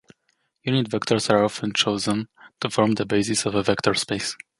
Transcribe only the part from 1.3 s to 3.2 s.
often chosen to form the